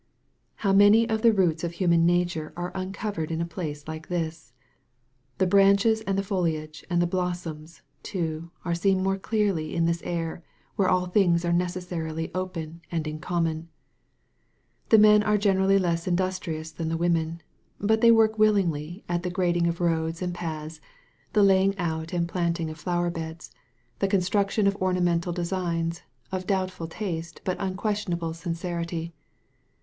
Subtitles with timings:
[0.55, 4.51] How many of the roots of human nature are uncovered in a place like this!
[5.37, 10.01] The branches and the foliage and the blossoms, too, are seen more clearly in this
[10.03, 10.43] air
[10.75, 13.69] where all things are necessarily open and in common.
[14.89, 17.43] The men are generally less industrious than the women.
[17.79, 20.33] But they work willingly at the grading 28 A CITY OF REFUGE of roads and
[20.33, 20.81] paths,
[21.33, 23.51] the laying out and planting of flower beds»
[23.99, 29.13] the construction of ornamental de signsy of doubtful taste but unquestionable sincerity.